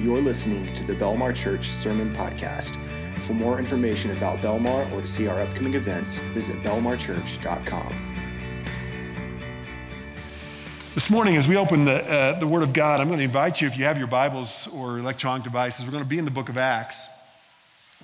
[0.00, 2.78] You're listening to the Belmar Church Sermon Podcast.
[3.24, 8.14] For more information about Belmar or to see our upcoming events, visit belmarchurch.com.
[10.94, 13.60] This morning, as we open the, uh, the Word of God, I'm going to invite
[13.60, 16.30] you, if you have your Bibles or electronic devices, we're going to be in the
[16.30, 17.17] book of Acts.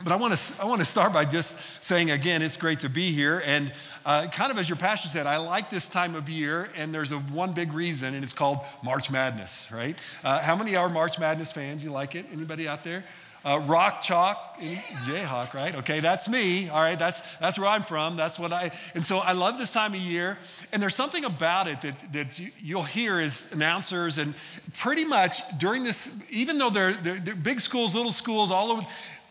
[0.03, 2.89] But I want to, I want to start by just saying again, it's great to
[2.89, 3.43] be here.
[3.47, 3.73] And
[4.05, 7.13] uh, kind of as your pastor said, I like this time of year, and there's
[7.13, 9.97] a one big reason, and it's called March Madness, right?
[10.25, 11.85] Uh, how many are March Madness fans?
[11.85, 12.27] You like it?
[12.33, 13.05] Anybody out there?
[13.45, 14.59] Uh, rock chalk
[15.05, 18.71] jayhawk right okay that's me all right that's that's where i'm from that's what i
[18.95, 20.39] and so i love this time of year
[20.73, 24.33] and there's something about it that, that you, you'll hear as announcers and
[24.79, 28.83] pretty much during this even though they're, they're, they're big schools little schools all over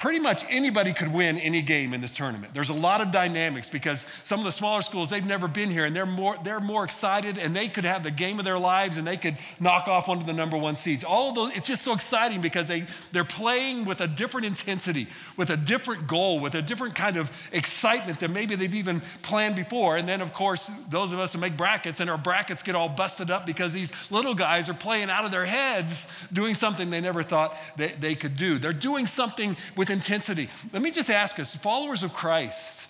[0.03, 2.53] pretty much anybody could win any game in this tournament.
[2.53, 5.85] There's a lot of dynamics because some of the smaller schools, they've never been here
[5.85, 8.97] and they're more, they're more excited and they could have the game of their lives
[8.97, 11.05] and they could knock off one of the number one seeds.
[11.05, 15.07] All of those, it's just so exciting because they, they're playing with a different intensity,
[15.37, 19.55] with a different goal, with a different kind of excitement than maybe they've even planned
[19.55, 19.95] before.
[19.95, 22.89] And then, of course, those of us who make brackets and our brackets get all
[22.89, 26.99] busted up because these little guys are playing out of their heads doing something they
[26.99, 28.57] never thought they, they could do.
[28.57, 30.49] They're doing something with intensity.
[30.73, 32.89] Let me just ask us, followers of Christ,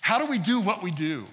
[0.00, 1.26] how do we do what we do?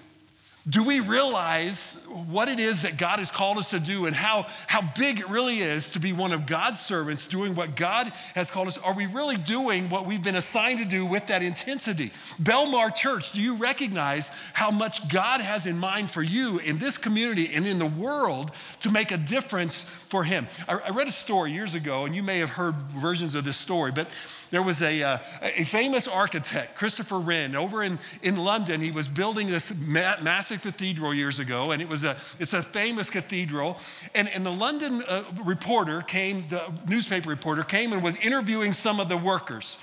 [0.68, 4.46] Do we realize what it is that God has called us to do and how,
[4.66, 8.50] how big it really is to be one of God's servants doing what God has
[8.50, 8.76] called us?
[8.78, 12.10] Are we really doing what we've been assigned to do with that intensity?
[12.42, 16.98] Belmar Church, do you recognize how much God has in mind for you in this
[16.98, 18.50] community and in the world
[18.80, 20.48] to make a difference for Him?
[20.66, 23.56] I, I read a story years ago, and you may have heard versions of this
[23.56, 24.08] story, but
[24.50, 28.80] there was a, uh, a famous architect, Christopher Wren, over in, in London.
[28.80, 32.62] He was building this ma- massive cathedral years ago, and it was a, it's a
[32.62, 33.78] famous cathedral.
[34.14, 39.00] And, and the London uh, reporter came, the newspaper reporter came and was interviewing some
[39.00, 39.78] of the workers.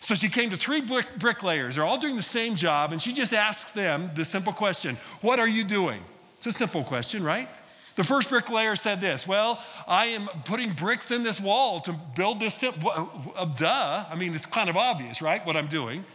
[0.00, 1.76] So she came to three brick, bricklayers.
[1.76, 5.38] They're all doing the same job, and she just asked them the simple question What
[5.38, 6.00] are you doing?
[6.38, 7.48] It's a simple question, right?
[8.00, 12.40] The first bricklayer said this Well, I am putting bricks in this wall to build
[12.40, 12.90] this temple.
[13.36, 14.06] Uh, duh.
[14.10, 15.44] I mean, it's kind of obvious, right?
[15.44, 16.06] What I'm doing.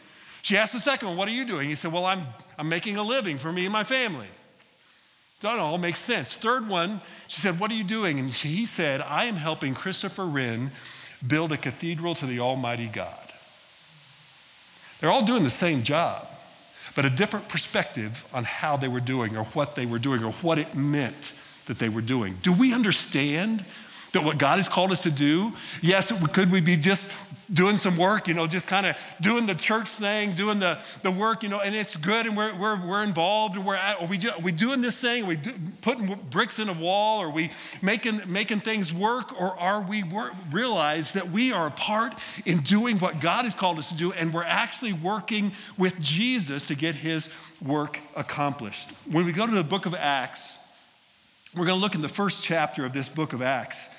[0.42, 1.70] She asked the second one, What are you doing?
[1.70, 2.26] He said, Well, I'm,
[2.58, 4.26] I'm making a living for me and my family.
[5.42, 6.34] That all makes sense.
[6.34, 8.18] Third one, she said, What are you doing?
[8.18, 10.72] And he said, I am helping Christopher Wren
[11.28, 13.32] build a cathedral to the Almighty God.
[15.00, 16.28] They're all doing the same job,
[16.96, 20.32] but a different perspective on how they were doing or what they were doing or
[20.32, 21.34] what it meant
[21.68, 22.38] that they were doing.
[22.42, 23.64] Do we understand
[24.16, 27.12] that what God has called us to do, yes, could we be just
[27.54, 31.12] doing some work, you know, just kind of doing the church thing, doing the, the
[31.12, 34.08] work, you know, and it's good and we're, we're, we're involved and we're at, are
[34.08, 35.26] we, do, are we doing this thing?
[35.26, 37.20] Are we do, putting bricks in a wall?
[37.20, 39.40] Are we making, making things work?
[39.40, 40.04] Or are we
[40.52, 42.14] realize that we are a part
[42.46, 46.68] in doing what God has called us to do and we're actually working with Jesus
[46.70, 48.92] to get his work accomplished?
[49.12, 50.65] When we go to the book of Acts,
[51.56, 53.90] we're going to look in the first chapter of this book of Acts.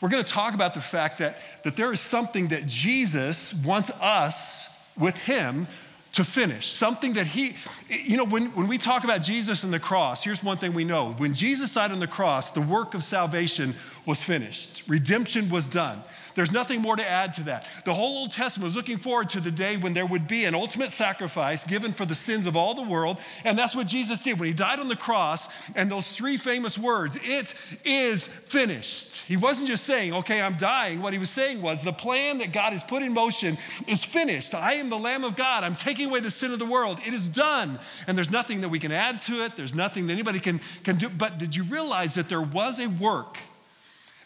[0.00, 3.90] We're going to talk about the fact that, that there is something that Jesus wants
[4.00, 4.68] us
[4.98, 5.66] with him
[6.12, 6.66] to finish.
[6.68, 7.54] Something that he,
[7.88, 10.84] you know, when, when we talk about Jesus and the cross, here's one thing we
[10.84, 11.12] know.
[11.18, 13.74] When Jesus died on the cross, the work of salvation
[14.06, 16.02] was finished, redemption was done.
[16.34, 17.68] There's nothing more to add to that.
[17.84, 20.54] The whole Old Testament was looking forward to the day when there would be an
[20.54, 23.18] ultimate sacrifice given for the sins of all the world.
[23.44, 25.48] And that's what Jesus did when he died on the cross.
[25.74, 27.54] And those three famous words, it
[27.84, 29.22] is finished.
[29.26, 31.02] He wasn't just saying, okay, I'm dying.
[31.02, 34.54] What he was saying was, the plan that God has put in motion is finished.
[34.54, 35.64] I am the Lamb of God.
[35.64, 36.98] I'm taking away the sin of the world.
[37.06, 37.78] It is done.
[38.06, 40.96] And there's nothing that we can add to it, there's nothing that anybody can, can
[40.96, 41.08] do.
[41.08, 43.38] But did you realize that there was a work?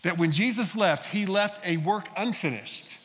[0.04, 2.98] That when Jesus left, he left a work unfinished.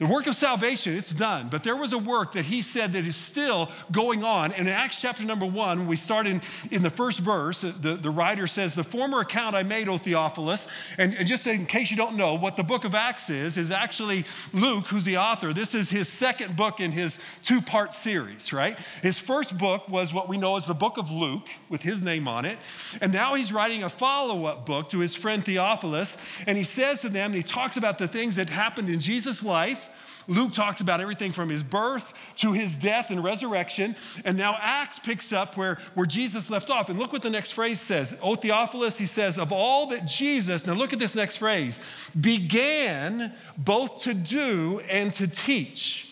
[0.00, 3.04] The work of salvation, it's done, but there was a work that he said that
[3.04, 4.50] is still going on.
[4.52, 6.40] And in Acts chapter number one, we start in,
[6.70, 10.68] in the first verse, the, the writer says, The former account I made, O Theophilus,
[10.96, 13.70] and, and just in case you don't know, what the book of Acts is, is
[13.70, 14.24] actually
[14.54, 15.52] Luke, who's the author.
[15.52, 18.78] This is his second book in his two part series, right?
[19.02, 22.26] His first book was what we know as the book of Luke, with his name
[22.26, 22.56] on it.
[23.02, 26.42] And now he's writing a follow up book to his friend Theophilus.
[26.46, 29.44] And he says to them, and he talks about the things that happened in Jesus'
[29.44, 29.88] life
[30.30, 33.96] Luke talks about everything from his birth to his death and resurrection.
[34.24, 36.88] And now Acts picks up where, where Jesus left off.
[36.88, 38.18] And look what the next phrase says.
[38.22, 41.80] O Theophilus, he says, of all that Jesus, now look at this next phrase,
[42.18, 46.06] began both to do and to teach.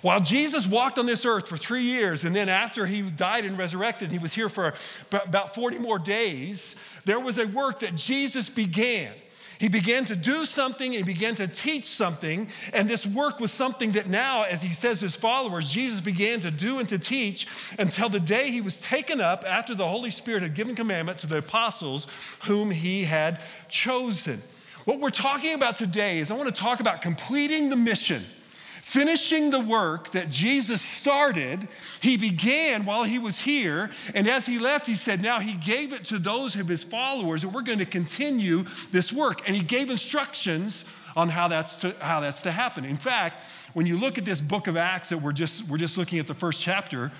[0.00, 3.56] While Jesus walked on this earth for three years, and then after he died and
[3.58, 4.74] resurrected, he was here for
[5.12, 6.74] about 40 more days,
[7.04, 9.12] there was a work that Jesus began.
[9.62, 13.92] He began to do something, he began to teach something, and this work was something
[13.92, 17.46] that now, as he says his followers, Jesus began to do and to teach
[17.78, 21.28] until the day he was taken up after the Holy Spirit had given commandment to
[21.28, 22.08] the apostles
[22.42, 24.42] whom he had chosen.
[24.84, 28.24] What we're talking about today is I want to talk about completing the mission
[28.82, 31.68] finishing the work that Jesus started,
[32.00, 33.90] he began while he was here.
[34.14, 37.44] And as he left, he said, Now he gave it to those of his followers,
[37.44, 39.46] and we're going to continue this work.
[39.46, 42.84] And he gave instructions on how that's to, how that's to happen.
[42.84, 43.36] In fact,
[43.72, 46.26] when you look at this book of Acts that we're just, we're just looking at
[46.26, 47.12] the first chapter,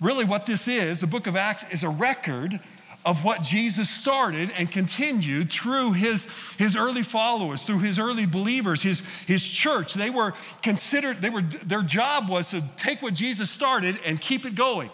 [0.00, 2.60] really what this is, the book of Acts is a record
[3.08, 8.82] of what Jesus started and continued through his, his early followers, through his early believers,
[8.82, 9.94] his, his church.
[9.94, 14.44] They were considered, they were, their job was to take what Jesus started and keep
[14.44, 14.90] it going.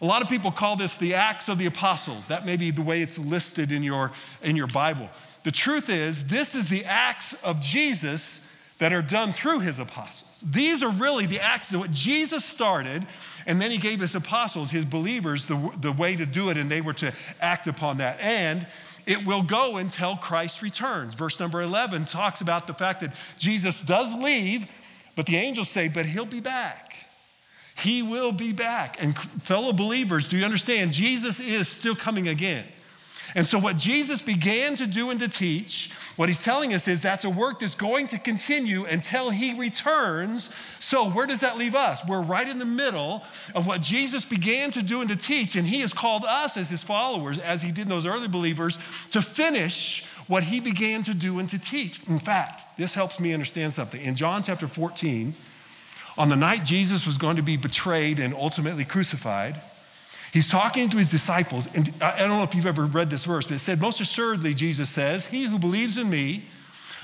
[0.00, 2.28] A lot of people call this the Acts of the Apostles.
[2.28, 5.10] That may be the way it's listed in your, in your Bible.
[5.42, 8.45] The truth is, this is the Acts of Jesus
[8.78, 10.44] that are done through his apostles.
[10.46, 13.06] These are really the acts that what Jesus started,
[13.46, 16.70] and then he gave his apostles, his believers, the, the way to do it, and
[16.70, 18.20] they were to act upon that.
[18.20, 18.66] And
[19.06, 21.14] it will go until Christ returns.
[21.14, 24.66] Verse number 11 talks about the fact that Jesus does leave,
[25.14, 26.94] but the angels say, but he'll be back.
[27.78, 29.02] He will be back.
[29.02, 30.92] And fellow believers, do you understand?
[30.92, 32.64] Jesus is still coming again.
[33.34, 37.02] And so, what Jesus began to do and to teach, what he's telling us is
[37.02, 40.54] that's a work that's going to continue until he returns.
[40.78, 42.06] So, where does that leave us?
[42.06, 43.22] We're right in the middle
[43.54, 46.70] of what Jesus began to do and to teach, and he has called us as
[46.70, 48.76] his followers, as he did those early believers,
[49.10, 52.00] to finish what he began to do and to teach.
[52.08, 54.00] In fact, this helps me understand something.
[54.00, 55.34] In John chapter 14,
[56.18, 59.60] on the night Jesus was going to be betrayed and ultimately crucified,
[60.32, 63.24] He's talking to his disciples, and uh, I don't know if you've ever read this
[63.24, 66.42] verse, but it said, Most assuredly, Jesus says, He who believes in me,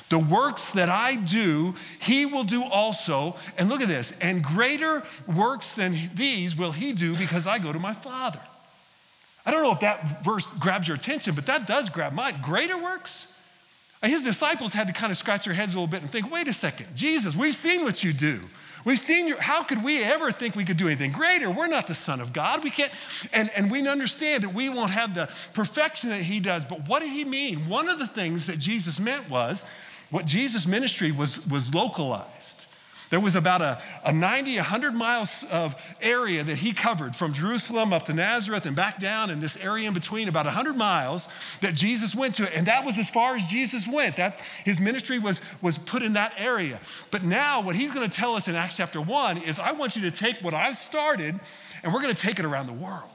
[0.08, 3.36] the works that I do, he will do also.
[3.56, 7.72] And look at this, and greater works than these will he do because I go
[7.72, 8.40] to my Father.
[9.46, 12.34] I don't know if that verse grabs your attention, but that does grab mine.
[12.42, 13.40] Greater works?
[14.02, 16.48] His disciples had to kind of scratch their heads a little bit and think, wait
[16.48, 18.40] a second, Jesus, we've seen what you do.
[18.84, 21.50] We've seen your, how could we ever think we could do anything greater?
[21.50, 22.64] We're not the Son of God.
[22.64, 22.92] We can't,
[23.32, 26.64] and, and we understand that we won't have the perfection that He does.
[26.64, 27.68] But what did He mean?
[27.68, 29.70] One of the things that Jesus meant was
[30.10, 32.66] what Jesus' ministry was, was localized.
[33.12, 37.92] There was about a, a 90, 100 miles of area that he covered from Jerusalem
[37.92, 41.28] up to Nazareth and back down in this area in between, about 100 miles
[41.60, 42.56] that Jesus went to.
[42.56, 44.16] And that was as far as Jesus went.
[44.16, 46.80] That his ministry was, was put in that area.
[47.10, 49.94] But now what he's going to tell us in Acts chapter 1 is I want
[49.94, 51.38] you to take what I've started
[51.82, 53.10] and we're going to take it around the world.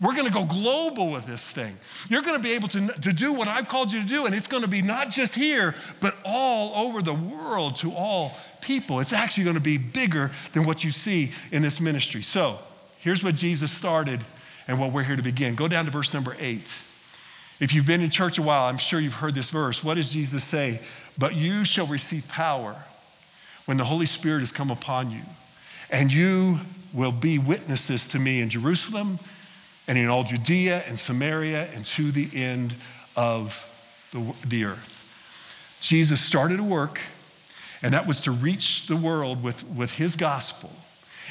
[0.00, 1.74] We're going to go global with this thing.
[2.10, 4.34] You're going to be able to, to do what I've called you to do, and
[4.34, 8.98] it's going to be not just here, but all over the world to all people.
[8.98, 12.22] It's actually going to be bigger than what you see in this ministry.
[12.22, 12.58] So
[12.98, 14.20] here's what Jesus started
[14.66, 15.54] and what we're here to begin.
[15.54, 16.82] Go down to verse number eight.
[17.60, 19.84] If you've been in church a while, I'm sure you've heard this verse.
[19.84, 20.80] What does Jesus say?
[21.16, 22.76] But you shall receive power
[23.66, 25.22] when the Holy Spirit has come upon you,
[25.90, 26.58] and you
[26.92, 29.18] will be witnesses to me in Jerusalem
[29.88, 32.74] and in all Judea and Samaria and to the end
[33.16, 33.64] of
[34.12, 35.78] the, the earth.
[35.80, 37.00] Jesus started a work
[37.86, 40.72] and that was to reach the world with, with his gospel.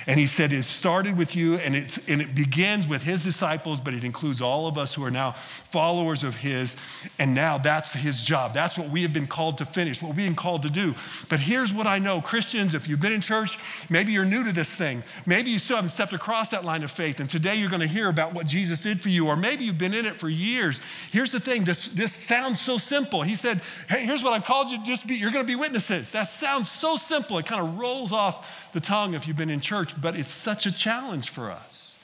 [0.08, 3.80] And he said it started with you and it, and it begins with his disciples,
[3.80, 6.78] but it includes all of us who are now followers of his.
[7.20, 8.54] And now that's his job.
[8.54, 10.94] That's what we have been called to finish, what we've been called to do.
[11.30, 13.58] But here's what I know Christians, if you've been in church,
[13.90, 15.04] maybe you're new to this thing.
[15.26, 17.20] Maybe you still haven't stepped across that line of faith.
[17.20, 19.28] And today you're going to hear about what Jesus did for you.
[19.28, 20.82] Or maybe you've been in it for years.
[21.12, 23.22] Here's the thing this, this sounds so simple.
[23.22, 25.56] He said, Hey, here's what I've called you to just be, you're going to be
[25.56, 26.12] witnesses.
[26.12, 27.38] That sounds so simple.
[27.38, 30.66] It kind of rolls off the tongue if you've been in church, but it's such
[30.66, 31.98] a challenge for us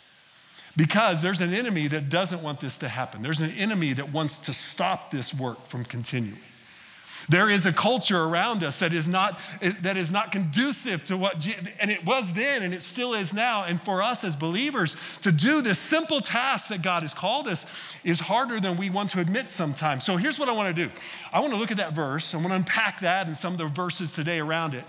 [0.78, 3.22] because there's an enemy that doesn't want this to happen.
[3.22, 6.40] There's an enemy that wants to stop this work from continuing.
[7.28, 9.38] There is a culture around us that is not
[9.82, 11.46] that is not conducive to what
[11.80, 15.32] and it was then and it still is now and for us as believers to
[15.32, 19.20] do this simple task that God has called us is harder than we want to
[19.20, 20.04] admit sometimes.
[20.04, 20.92] So here's what I want to do.
[21.32, 22.34] I want to look at that verse.
[22.34, 24.84] I want to unpack that and some of the verses today around it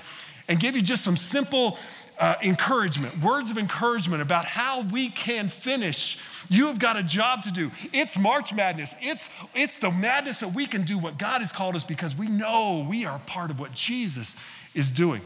[0.52, 1.78] and give you just some simple
[2.18, 6.20] uh, encouragement, words of encouragement about how we can finish.
[6.50, 7.70] You have got a job to do.
[7.94, 8.94] It's March Madness.
[9.00, 12.28] It's, it's the madness that we can do what God has called us because we
[12.28, 14.38] know we are part of what Jesus
[14.74, 15.22] is doing.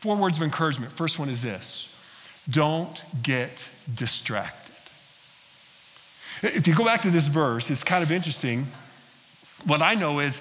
[0.00, 0.90] Four words of encouragement.
[0.90, 1.94] First one is this
[2.50, 4.74] don't get distracted.
[6.42, 8.66] If you go back to this verse, it's kind of interesting.
[9.66, 10.40] What I know is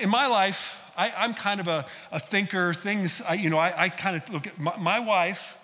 [0.00, 2.74] in my life, I, am kind of a, a thinker.
[2.74, 5.58] Things, I, you know, I, I kind of look at my, my, wife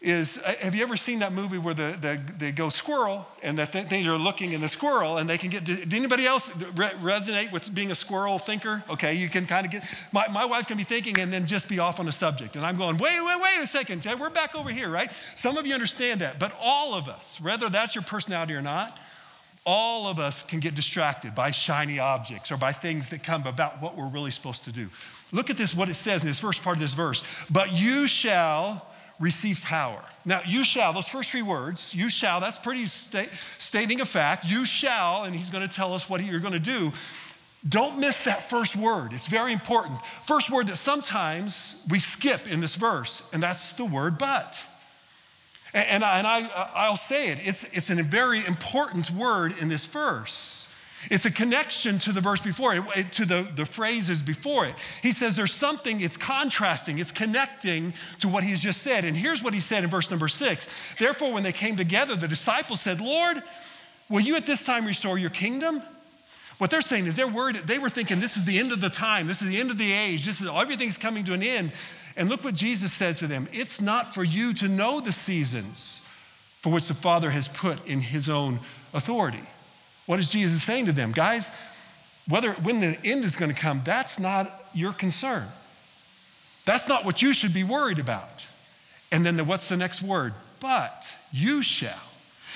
[0.00, 3.58] is, uh, have you ever seen that movie where the, the, they go squirrel and
[3.58, 6.90] that they, are looking in the squirrel and they can get, did anybody else re-
[7.00, 8.82] resonate with being a squirrel thinker?
[8.88, 11.68] Okay, you can kind of get, my, my wife can be thinking and then just
[11.68, 12.56] be off on a subject.
[12.56, 14.06] And I'm going, wait, wait, wait a second.
[14.20, 15.10] We're back over here, right?
[15.34, 18.98] Some of you understand that, but all of us, whether that's your personality or not,
[19.66, 23.82] all of us can get distracted by shiny objects or by things that come about
[23.82, 24.88] what we're really supposed to do.
[25.32, 27.24] Look at this, what it says in this first part of this verse.
[27.50, 28.86] But you shall
[29.18, 30.00] receive power.
[30.24, 34.44] Now, you shall, those first three words, you shall, that's pretty sta- stating a fact.
[34.44, 36.92] You shall, and he's going to tell us what you're going to do.
[37.68, 39.12] Don't miss that first word.
[39.12, 40.04] It's very important.
[40.04, 44.64] First word that sometimes we skip in this verse, and that's the word but.
[45.76, 49.68] And, I, and I, uh, I'll say it, it's, it's a very important word in
[49.68, 50.72] this verse.
[51.10, 54.74] It's a connection to the verse before it, to the, the phrases before it.
[55.02, 59.04] He says there's something, it's contrasting, it's connecting to what he's just said.
[59.04, 60.68] And here's what he said in verse number six.
[60.94, 63.42] Therefore, when they came together, the disciples said, Lord,
[64.08, 65.82] will you at this time restore your kingdom?
[66.56, 68.88] What they're saying is they're worried, they were thinking this is the end of the
[68.88, 71.72] time, this is the end of the age, this is everything's coming to an end.
[72.16, 76.06] And look what Jesus says to them it's not for you to know the seasons
[76.62, 78.54] for which the Father has put in his own
[78.94, 79.42] authority.
[80.06, 81.12] What is Jesus saying to them?
[81.12, 81.56] Guys,
[82.28, 85.46] whether when the end is going to come, that's not your concern.
[86.64, 88.46] That's not what you should be worried about.
[89.12, 90.32] And then the, what's the next word?
[90.60, 91.94] But you shall.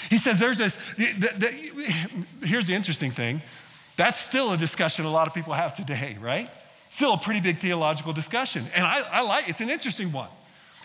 [0.09, 3.43] He says there's this, the, the, here's the interesting thing.
[3.97, 6.49] That's still a discussion a lot of people have today, right?
[6.91, 8.65] Still a pretty big theological discussion.
[8.75, 10.29] And I, I like it's an interesting one.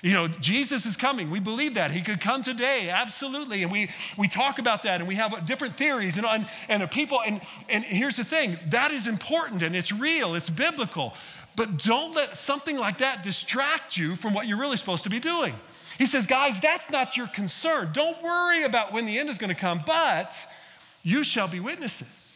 [0.04, 1.32] You know, Jesus is coming.
[1.32, 1.90] We believe that.
[1.90, 3.64] He could come today, absolutely.
[3.64, 7.22] And we, we talk about that and we have different theories and, and, and people.
[7.26, 11.16] And, and here's the thing that is important and it's real, it's biblical.
[11.56, 15.20] But don't let something like that distract you from what you're really supposed to be
[15.20, 15.56] doing.
[15.98, 17.90] He says, guys, that's not your concern.
[17.94, 20.38] Don't worry about when the end is going to come, but
[21.02, 22.35] you shall be witnesses.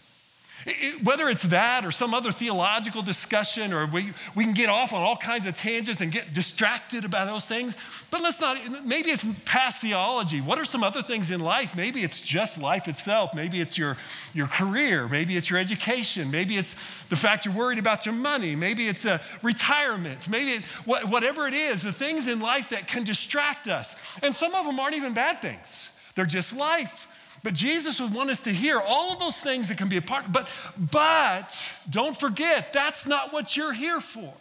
[1.04, 5.02] Whether it's that or some other theological discussion, or we, we can get off on
[5.02, 7.78] all kinds of tangents and get distracted about those things,
[8.12, 10.42] but let's not, maybe it's past theology.
[10.42, 11.76] What are some other things in life?
[11.76, 13.34] Maybe it's just life itself.
[13.34, 13.96] Maybe it's your,
[14.34, 15.08] your career.
[15.08, 16.30] Maybe it's your education.
[16.30, 16.74] Maybe it's
[17.08, 18.56] the fact you're worried about your money.
[18.56, 20.28] Maybe it's a retirement.
[20.30, 24.20] Maybe it, whatever it is, the things in life that can distract us.
[24.24, 27.08] And some of them aren't even bad things, they're just life.
[27.44, 30.02] But Jesus would want us to hear all of those things that can be a
[30.02, 30.50] part, but,
[30.92, 34.34] but don't forget, that's not what you're here for.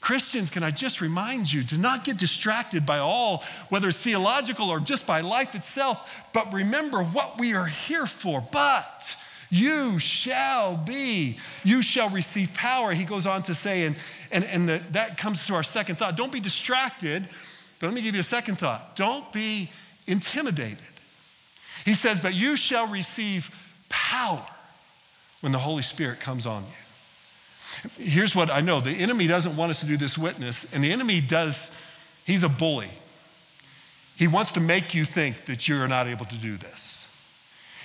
[0.00, 4.68] Christians, can I just remind you to not get distracted by all, whether it's theological
[4.68, 8.44] or just by life itself, but remember what we are here for.
[8.50, 9.16] But
[9.48, 12.92] you shall be, you shall receive power.
[12.92, 13.96] He goes on to say, and,
[14.32, 16.16] and, and the, that comes to our second thought.
[16.16, 17.28] Don't be distracted,
[17.78, 18.96] but let me give you a second thought.
[18.96, 19.70] Don't be
[20.08, 20.78] intimidated.
[21.84, 23.50] He says, But you shall receive
[23.88, 24.44] power
[25.40, 28.04] when the Holy Spirit comes on you.
[28.04, 30.92] Here's what I know the enemy doesn't want us to do this witness, and the
[30.92, 31.78] enemy does,
[32.24, 32.90] he's a bully.
[34.16, 37.01] He wants to make you think that you're not able to do this.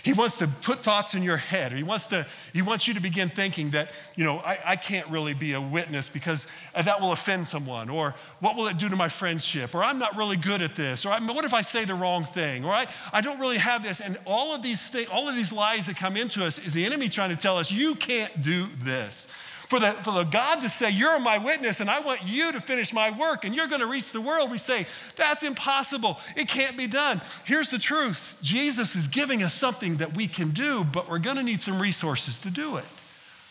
[0.04, 1.74] He wants to put thoughts in your head.
[1.74, 4.75] or He wants, to, he wants you to begin thinking that, you know, I, I
[4.75, 7.89] can't really be a witness because that will offend someone.
[7.89, 9.75] Or what will it do to my friendship?
[9.75, 11.06] Or I'm not really good at this.
[11.06, 12.66] Or what if I say the wrong thing?
[12.66, 14.01] Or I, I don't really have this.
[14.01, 16.86] And all of these things, all of these lies that come into us is the
[16.86, 19.32] enemy trying to tell us, you can't do this.
[19.67, 22.62] For the, for the God to say, You're my witness, and I want you to
[22.62, 24.86] finish my work, and you're going to reach the world, we say,
[25.17, 26.17] That's impossible.
[26.38, 27.21] It can't be done.
[27.43, 31.36] Here's the truth Jesus is giving us something that we can do, but we're going
[31.36, 32.86] to need some resources to do it.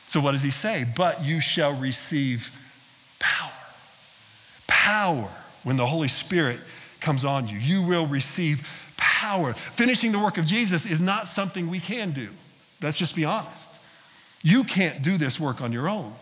[0.07, 0.87] So, what does he say?
[0.97, 2.51] But you shall receive
[3.19, 3.51] power.
[4.67, 5.29] Power
[5.65, 6.63] when the Holy Spirit
[7.01, 7.59] comes on you.
[7.59, 9.53] You will receive power.
[9.53, 12.31] Finishing the work of Jesus is not something we can do.
[12.81, 13.76] Let's just be honest.
[14.43, 16.13] You can't do this work on your own,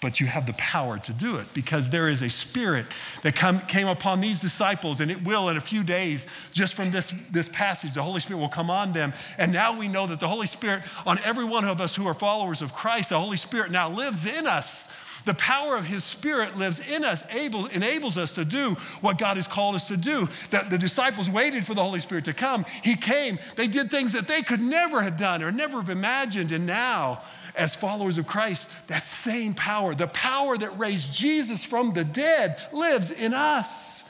[0.00, 2.86] but you have the power to do it because there is a spirit
[3.22, 6.90] that come, came upon these disciples, and it will in a few days, just from
[6.90, 9.12] this, this passage, the Holy Spirit will come on them.
[9.38, 12.14] And now we know that the Holy Spirit, on every one of us who are
[12.14, 14.94] followers of Christ, the Holy Spirit now lives in us.
[15.24, 19.36] The power of His Spirit lives in us, able, enables us to do what God
[19.36, 20.28] has called us to do.
[20.50, 22.64] That the disciples waited for the Holy Spirit to come.
[22.82, 23.38] He came.
[23.56, 26.52] They did things that they could never have done or never have imagined.
[26.52, 27.20] And now
[27.58, 32.58] as followers of Christ, that same power, the power that raised Jesus from the dead,
[32.72, 34.08] lives in us.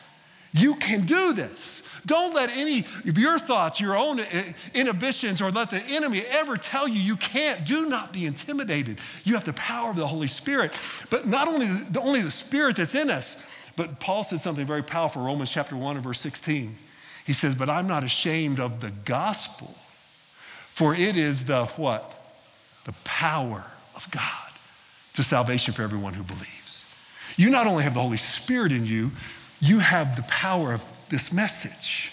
[0.52, 1.86] You can do this.
[2.06, 6.56] Don't let any of your thoughts, your own eh, inhibitions, or let the enemy ever
[6.56, 7.66] tell you you can't.
[7.66, 8.98] Do not be intimidated.
[9.24, 10.72] You have the power of the Holy Spirit.
[11.10, 14.82] But not only the, only the Spirit that's in us, but Paul said something very
[14.82, 16.74] powerful, Romans chapter 1 and verse 16.
[17.26, 19.74] He says, But I'm not ashamed of the gospel,
[20.72, 22.17] for it is the what?
[22.88, 23.62] The power
[23.94, 24.50] of God
[25.12, 26.90] to salvation for everyone who believes.
[27.36, 29.10] You not only have the Holy Spirit in you,
[29.60, 32.12] you have the power of this message.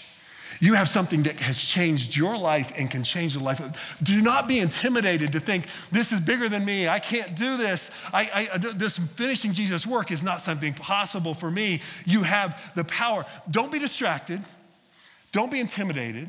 [0.60, 3.98] You have something that has changed your life and can change the life.
[4.02, 6.90] Do not be intimidated to think this is bigger than me.
[6.90, 7.98] I can't do this.
[8.12, 11.80] I, I, uh, this finishing Jesus' work is not something possible for me.
[12.04, 13.24] You have the power.
[13.50, 14.42] Don't be distracted.
[15.32, 16.28] Don't be intimidated.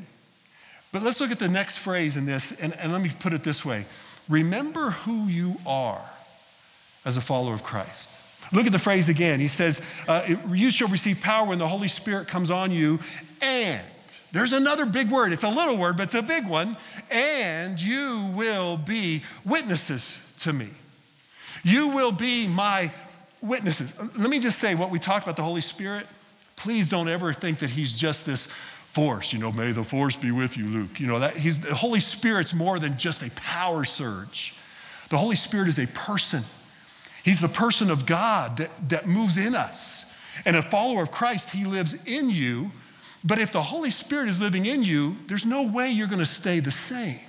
[0.94, 3.44] But let's look at the next phrase in this, and, and let me put it
[3.44, 3.86] this way
[4.30, 6.02] Remember who you are
[7.06, 8.12] as a follower of Christ.
[8.54, 9.40] Look at the phrase again.
[9.40, 13.00] He says, uh, You shall receive power when the Holy Spirit comes on you,
[13.42, 13.82] and
[14.32, 15.34] there's another big word.
[15.34, 16.78] It's a little word, but it's a big one.
[17.10, 20.70] And you will be witnesses to me.
[21.64, 22.92] You will be my
[23.42, 23.94] witnesses.
[24.18, 26.08] Let me just say what we talked about the Holy Spirit.
[26.56, 28.54] Please don't ever think that he's just this
[28.98, 29.32] force.
[29.32, 31.00] You know, may the force be with you, Luke.
[31.00, 34.56] You know, that he's the Holy Spirit's more than just a power surge.
[35.10, 36.44] The Holy Spirit is a person.
[37.24, 40.12] He's the person of God that, that moves in us.
[40.46, 42.72] And a follower of Christ, he lives in you.
[43.24, 46.26] But if the Holy Spirit is living in you, there's no way you're going to
[46.26, 47.20] stay the same.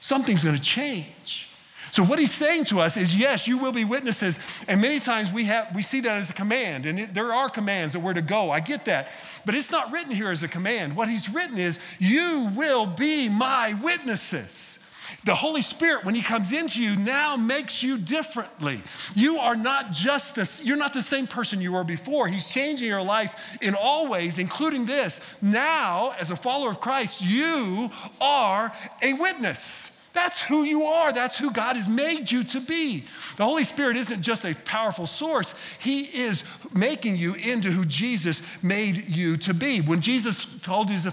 [0.00, 1.50] Something's going to change.
[1.90, 4.64] So what he's saying to us is, yes, you will be witnesses.
[4.68, 7.50] And many times we have we see that as a command, and it, there are
[7.50, 8.50] commands that we're to go.
[8.50, 9.10] I get that,
[9.44, 10.96] but it's not written here as a command.
[10.96, 14.78] What he's written is, you will be my witnesses.
[15.24, 18.80] The Holy Spirit, when He comes into you, now makes you differently.
[19.14, 22.26] You are not just this, you're not the same person you were before.
[22.26, 25.20] He's changing your life in all ways, including this.
[25.40, 30.01] Now, as a follower of Christ, you are a witness.
[30.12, 31.12] That's who you are.
[31.12, 33.04] That's who God has made you to be.
[33.36, 38.42] The Holy Spirit isn't just a powerful source, He is making you into who Jesus
[38.62, 39.80] made you to be.
[39.80, 41.10] When Jesus told His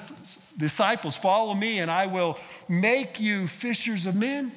[0.57, 4.51] disciples, Follow me, and I will make you fishers of men.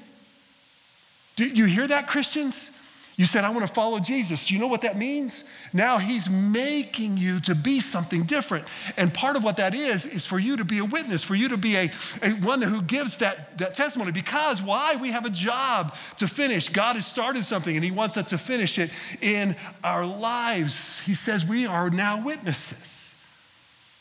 [1.36, 2.76] Do you hear that, Christians?
[3.22, 4.48] You said, I want to follow Jesus.
[4.48, 5.48] Do you know what that means?
[5.72, 8.64] Now he's making you to be something different.
[8.96, 11.50] And part of what that is, is for you to be a witness, for you
[11.50, 14.10] to be a, a one who gives that, that testimony.
[14.10, 14.96] Because why?
[14.96, 16.68] We have a job to finish.
[16.68, 19.54] God has started something and he wants us to finish it in
[19.84, 20.98] our lives.
[21.06, 23.14] He says we are now witnesses.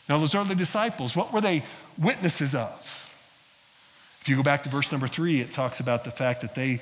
[0.09, 1.63] Now, those early disciples, what were they
[1.95, 3.13] witnesses of?
[4.19, 6.79] If you go back to verse number three, it talks about the fact that they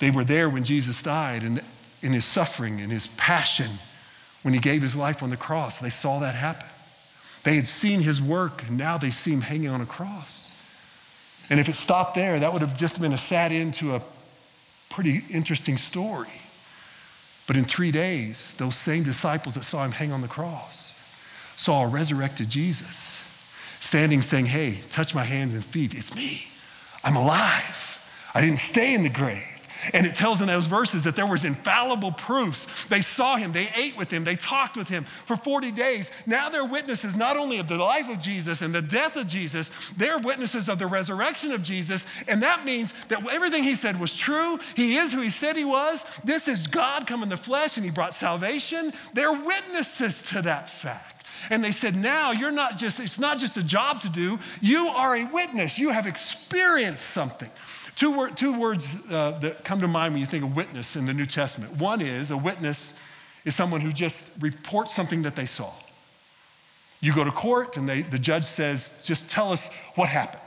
[0.00, 1.62] they were there when Jesus died and
[2.02, 3.70] in his suffering and his passion
[4.42, 5.78] when he gave his life on the cross.
[5.78, 6.66] They saw that happen.
[7.44, 10.50] They had seen his work and now they see him hanging on a cross.
[11.50, 14.02] And if it stopped there, that would have just been a sad end to a
[14.88, 16.28] pretty interesting story.
[17.46, 20.96] But in three days, those same disciples that saw him hang on the cross
[21.56, 23.26] saw a resurrected Jesus
[23.80, 25.94] standing saying, Hey, touch my hands and feet.
[25.94, 26.42] It's me.
[27.02, 27.98] I'm alive.
[28.34, 29.49] I didn't stay in the grave.
[29.92, 32.84] And it tells in those verses that there was infallible proofs.
[32.86, 36.12] They saw him, they ate with him, they talked with him for 40 days.
[36.26, 39.90] Now they're witnesses not only of the life of Jesus and the death of Jesus,
[39.96, 42.06] they're witnesses of the resurrection of Jesus.
[42.28, 44.58] And that means that everything he said was true.
[44.76, 46.04] He is who he said he was.
[46.24, 48.92] This is God come in the flesh and he brought salvation.
[49.14, 51.20] They're witnesses to that fact.
[51.48, 54.88] And they said, now you're not just, it's not just a job to do, you
[54.88, 55.78] are a witness.
[55.78, 57.50] You have experienced something.
[57.96, 61.06] Two, wor- two words uh, that come to mind when you think of witness in
[61.06, 61.78] the New Testament.
[61.78, 62.98] One is a witness
[63.44, 65.72] is someone who just reports something that they saw.
[67.00, 70.42] You go to court and they, the judge says, just tell us what happened.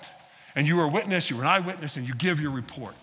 [0.56, 2.95] And you were a witness, you were an eyewitness, and you give your report.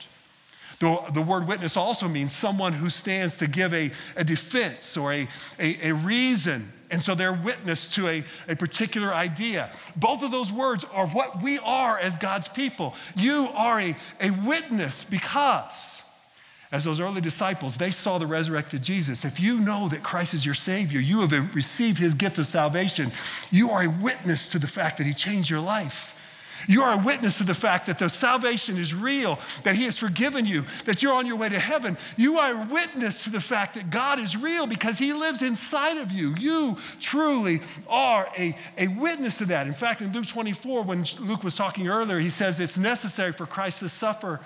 [0.78, 5.12] The, the word witness also means someone who stands to give a, a defense or
[5.12, 6.72] a, a, a reason.
[6.90, 9.70] And so they're witness to a, a particular idea.
[9.96, 12.94] Both of those words are what we are as God's people.
[13.16, 16.02] You are a, a witness because,
[16.72, 19.24] as those early disciples, they saw the resurrected Jesus.
[19.24, 23.12] If you know that Christ is your Savior, you have received His gift of salvation,
[23.50, 26.16] you are a witness to the fact that He changed your life.
[26.70, 29.98] You are a witness to the fact that the salvation is real, that He has
[29.98, 31.98] forgiven you, that you're on your way to heaven.
[32.16, 35.98] You are a witness to the fact that God is real because He lives inside
[35.98, 36.32] of you.
[36.38, 39.66] You truly are a, a witness to that.
[39.66, 43.46] In fact, in Luke 24, when Luke was talking earlier, he says it's necessary for
[43.46, 44.38] Christ to suffer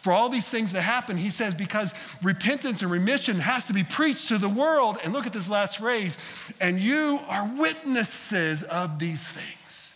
[0.00, 3.84] For all these things to happen, he says, because repentance and remission has to be
[3.84, 4.96] preached to the world.
[5.04, 6.18] And look at this last phrase,
[6.60, 9.89] and you are witnesses of these things.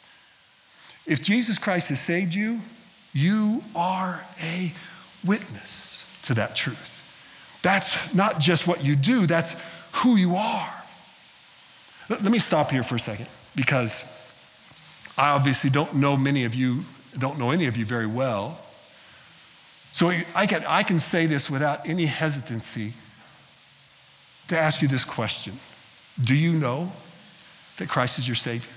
[1.07, 2.61] If Jesus Christ has saved you,
[3.13, 4.73] you are a
[5.25, 6.91] witness to that truth.
[7.63, 9.63] That's not just what you do, that's
[9.93, 10.75] who you are.
[12.09, 14.11] Let me stop here for a second because
[15.17, 16.81] I obviously don't know many of you,
[17.19, 18.61] don't know any of you very well.
[19.93, 22.93] So I can, I can say this without any hesitancy
[24.49, 25.55] to ask you this question
[26.23, 26.93] Do you know
[27.79, 28.74] that Christ is your Savior?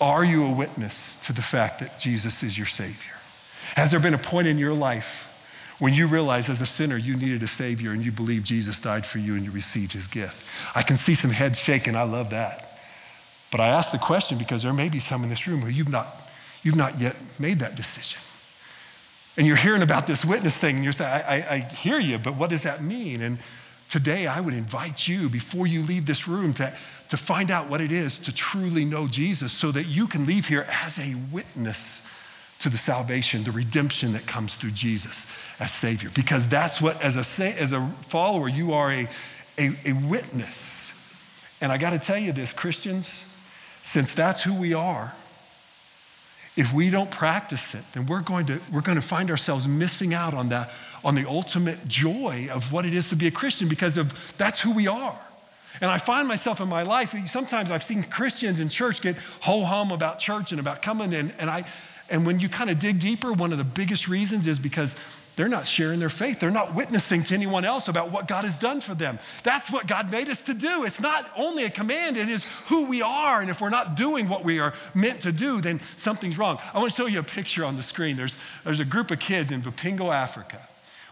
[0.00, 3.14] Are you a witness to the fact that Jesus is your Savior?
[3.74, 5.32] Has there been a point in your life
[5.78, 9.06] when you realized as a sinner you needed a Savior and you believed Jesus died
[9.06, 10.46] for you and you received His gift?
[10.76, 11.96] I can see some heads shaking.
[11.96, 12.78] I love that.
[13.50, 15.90] But I ask the question because there may be some in this room who you've
[15.90, 16.08] not,
[16.62, 18.20] you've not yet made that decision.
[19.38, 22.18] And you're hearing about this witness thing and you're saying, I, I, I hear you,
[22.18, 23.20] but what does that mean?
[23.22, 23.38] And
[23.88, 26.74] today I would invite you, before you leave this room, to,
[27.08, 30.46] to find out what it is to truly know Jesus so that you can leave
[30.46, 32.10] here as a witness
[32.58, 36.10] to the salvation, the redemption that comes through Jesus as Savior.
[36.14, 39.06] Because that's what, as a, as a follower, you are a,
[39.58, 40.92] a, a witness.
[41.60, 43.32] And I got to tell you this, Christians,
[43.82, 45.12] since that's who we are,
[46.56, 50.14] if we don't practice it, then we're going to, we're going to find ourselves missing
[50.14, 50.70] out on, that,
[51.04, 54.60] on the ultimate joy of what it is to be a Christian because of that's
[54.60, 55.18] who we are.
[55.80, 59.62] And I find myself in my life, sometimes I've seen Christians in church get ho
[59.64, 61.32] hum about church and about coming in.
[61.38, 61.64] And, I,
[62.08, 64.96] and when you kind of dig deeper, one of the biggest reasons is because
[65.36, 66.40] they're not sharing their faith.
[66.40, 69.18] They're not witnessing to anyone else about what God has done for them.
[69.42, 70.84] That's what God made us to do.
[70.84, 73.42] It's not only a command, it is who we are.
[73.42, 76.58] And if we're not doing what we are meant to do, then something's wrong.
[76.72, 78.16] I want to show you a picture on the screen.
[78.16, 80.58] There's, there's a group of kids in Vipingo, Africa.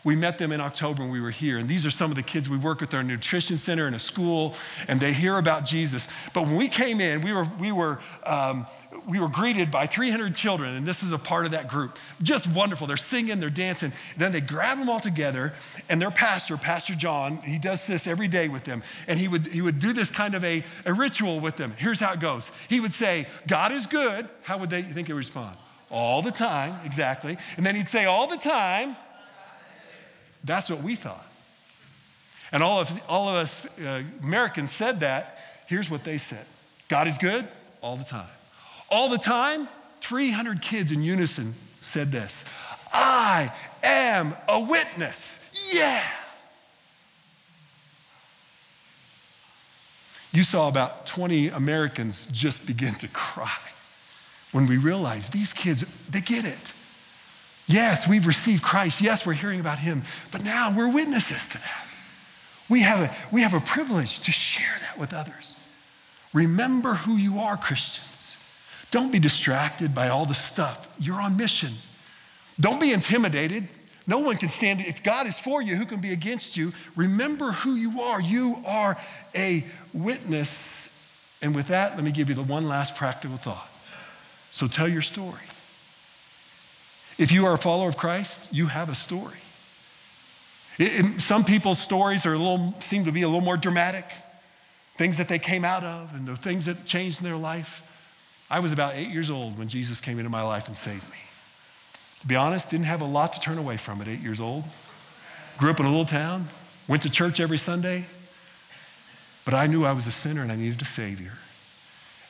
[0.05, 1.57] We met them in October when we were here.
[1.57, 3.99] And these are some of the kids we work with our nutrition center in a
[3.99, 4.55] school,
[4.87, 6.09] and they hear about Jesus.
[6.35, 8.67] But when we came in, we were, we were, um,
[9.09, 11.99] we were greeted by 300 children, and this is a part of that group.
[12.23, 12.87] Just wonderful.
[12.87, 13.93] They're singing, they're dancing.
[14.19, 15.55] Then they grab them all together,
[15.89, 18.83] and their pastor, Pastor John, he does this every day with them.
[19.09, 21.73] And he would, he would do this kind of a, a ritual with them.
[21.79, 24.29] Here's how it goes He would say, God is good.
[24.43, 25.57] How would they think he would respond?
[25.91, 27.39] All the time, exactly.
[27.57, 28.97] And then he'd say, All the time,
[30.45, 31.27] that's what we thought.
[32.53, 35.39] And all of, all of us uh, Americans said that.
[35.67, 36.45] Here's what they said
[36.89, 37.47] God is good
[37.81, 38.29] all the time.
[38.91, 39.69] All the time,
[40.01, 42.49] 300 kids in unison said this
[42.93, 43.53] I
[43.83, 45.71] am a witness.
[45.73, 46.03] Yeah.
[50.33, 53.57] You saw about 20 Americans just begin to cry
[54.53, 56.73] when we realized these kids, they get it.
[57.67, 59.01] Yes, we've received Christ.
[59.01, 60.03] Yes, we're hearing about him.
[60.31, 61.87] But now we're witnesses to that.
[62.69, 65.59] We have a, we have a privilege to share that with others.
[66.33, 68.37] Remember who you are, Christians.
[68.91, 70.93] Don't be distracted by all the stuff.
[70.99, 71.71] You're on mission.
[72.61, 73.67] Don't be intimidated.
[74.07, 74.81] No one can stand.
[74.81, 76.73] If God is for you, who can be against you?
[76.95, 78.21] Remember who you are.
[78.21, 78.97] You are
[79.35, 80.91] a witness.
[81.41, 83.69] And with that, let me give you the one last practical thought.
[84.51, 85.41] So tell your story.
[87.19, 89.39] If you are a follower of Christ, you have a story.
[90.79, 94.11] It, it, some people's stories are a little, seem to be a little more dramatic,
[94.97, 97.83] things that they came out of and the things that changed in their life.
[98.51, 101.19] I was about eight years old when Jesus came into my life and saved me.
[102.21, 104.65] To be honest, didn't have a lot to turn away from at eight years old.
[105.59, 106.47] Grew up in a little town,
[106.89, 108.05] went to church every Sunday,
[109.45, 111.33] but I knew I was a sinner and I needed a Savior.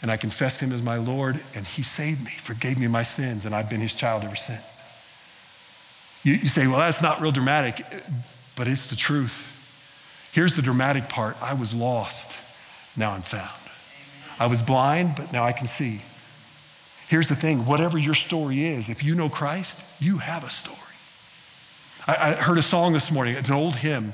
[0.03, 3.47] And I confessed him as my Lord, and he saved me, forgave me my sins,
[3.47, 4.83] and I've been his child ever since.
[6.23, 7.85] You, you say, well, that's not real dramatic,
[8.57, 9.51] but it's the truth.
[10.33, 12.39] Here's the dramatic part I was lost,
[12.97, 13.51] now I'm found.
[14.39, 16.01] I was blind, but now I can see.
[17.09, 20.79] Here's the thing whatever your story is, if you know Christ, you have a story.
[22.07, 24.13] I, I heard a song this morning, it's an old hymn.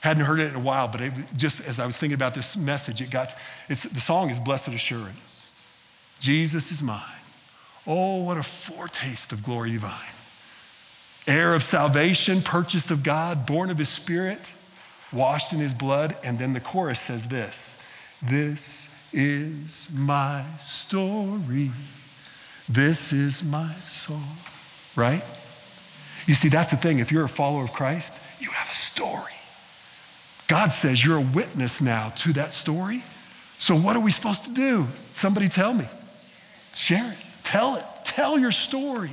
[0.00, 2.56] Hadn't heard it in a while, but it, just as I was thinking about this
[2.56, 3.34] message, it got,
[3.68, 5.60] it's, the song is Blessed Assurance.
[6.20, 7.02] Jesus is mine.
[7.86, 10.14] Oh, what a foretaste of glory divine.
[11.26, 14.52] Heir of salvation, purchased of God, born of his spirit,
[15.12, 16.16] washed in his blood.
[16.24, 17.82] And then the chorus says this
[18.22, 21.70] This is my story.
[22.68, 24.36] This is my song.
[24.94, 25.24] Right?
[26.26, 26.98] You see, that's the thing.
[26.98, 29.32] If you're a follower of Christ, you have a story.
[30.48, 33.02] God says you're a witness now to that story.
[33.58, 34.86] So, what are we supposed to do?
[35.10, 35.84] Somebody tell me.
[36.74, 37.18] Share it.
[37.44, 37.84] Tell it.
[38.04, 39.10] Tell your story.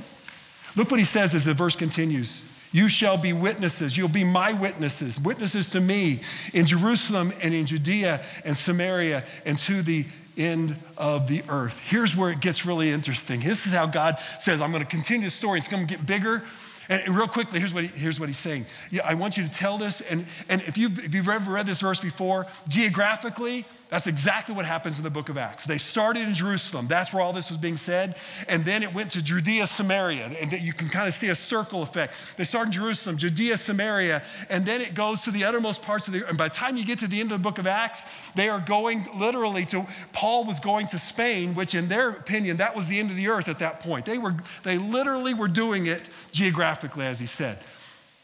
[0.76, 2.50] Look what he says as the verse continues.
[2.72, 3.96] You shall be witnesses.
[3.96, 6.20] You'll be my witnesses, witnesses to me
[6.52, 10.04] in Jerusalem and in Judea and Samaria and to the
[10.36, 11.80] end of the earth.
[11.80, 13.40] Here's where it gets really interesting.
[13.40, 15.58] This is how God says, I'm going to continue the story.
[15.58, 16.42] It's going to get bigger.
[16.88, 18.66] And real quickly, here's what, he, here's what he's saying.
[18.90, 20.00] Yeah, I want you to tell this.
[20.00, 24.66] And, and if, you've, if you've ever read this verse before, geographically, that's exactly what
[24.66, 25.64] happens in the book of Acts.
[25.64, 26.88] They started in Jerusalem.
[26.88, 28.16] That's where all this was being said.
[28.48, 30.32] And then it went to Judea, Samaria.
[30.40, 32.36] And you can kind of see a circle effect.
[32.36, 34.24] They start in Jerusalem, Judea, Samaria.
[34.50, 36.30] And then it goes to the uttermost parts of the earth.
[36.30, 38.48] And by the time you get to the end of the book of Acts, they
[38.48, 42.88] are going literally to, Paul was going to Spain, which in their opinion, that was
[42.88, 44.04] the end of the earth at that point.
[44.04, 47.60] They, were, they literally were doing it geographically, as he said.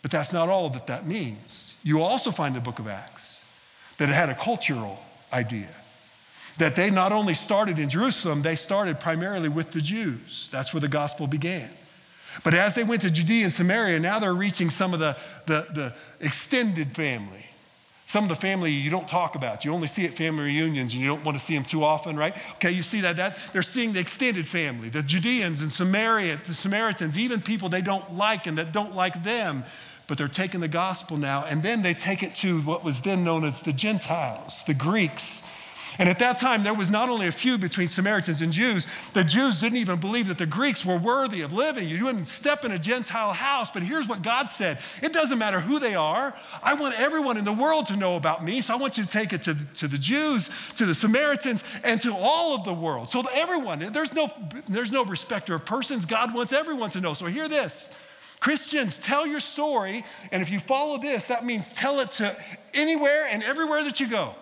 [0.02, 1.78] But that's not all that that means.
[1.84, 3.44] You also find in the book of Acts
[3.98, 4.98] that it had a cultural
[5.32, 5.68] idea.
[6.58, 10.48] That they not only started in Jerusalem, they started primarily with the Jews.
[10.52, 11.70] That's where the gospel began.
[12.44, 15.16] But as they went to Judea and Samaria, now they're reaching some of the,
[15.46, 17.46] the, the extended family.
[18.04, 19.64] Some of the family you don't talk about.
[19.64, 22.16] You only see at family reunions and you don't want to see them too often,
[22.16, 22.36] right?
[22.56, 26.52] Okay, you see that, that they're seeing the extended family, the Judeans and Samaria, the
[26.52, 29.64] Samaritans, even people they don't like and that don't like them
[30.12, 33.24] but they're taking the gospel now, and then they take it to what was then
[33.24, 35.42] known as the Gentiles, the Greeks.
[35.98, 39.24] And at that time, there was not only a feud between Samaritans and Jews, the
[39.24, 41.88] Jews didn't even believe that the Greeks were worthy of living.
[41.88, 45.60] You wouldn't step in a Gentile house, but here's what God said It doesn't matter
[45.60, 46.34] who they are.
[46.62, 49.08] I want everyone in the world to know about me, so I want you to
[49.08, 53.10] take it to, to the Jews, to the Samaritans, and to all of the world.
[53.10, 54.30] So everyone, there's no,
[54.68, 56.04] there's no respecter of persons.
[56.04, 57.14] God wants everyone to know.
[57.14, 57.96] So hear this.
[58.42, 60.02] Christians, tell your story,
[60.32, 62.36] and if you follow this, that means tell it to
[62.74, 64.34] anywhere and everywhere that you go.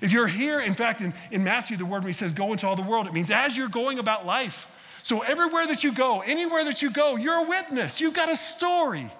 [0.00, 2.66] If you're here, in fact, in, in Matthew, the word where he says, go into
[2.66, 4.66] all the world, it means as you're going about life.
[5.02, 8.00] So everywhere that you go, anywhere that you go, you're a witness.
[8.00, 9.10] You've got a story.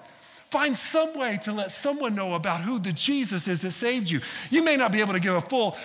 [0.53, 4.21] Find some way to let someone know about who the Jesus is that saved you.
[4.51, 5.75] You may not be able to give a full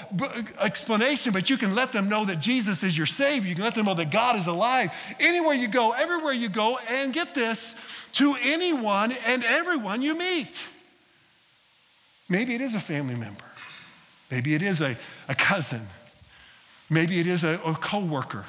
[0.61, 3.49] explanation, but you can let them know that Jesus is your Savior.
[3.49, 4.95] You can let them know that God is alive.
[5.21, 7.81] Anywhere you go, everywhere you go, and get this,
[8.19, 10.69] to anyone and everyone you meet.
[12.29, 13.45] Maybe it is a family member.
[14.31, 14.97] Maybe it is a,
[15.29, 15.81] a cousin.
[16.91, 18.45] Maybe it is a, a co-worker.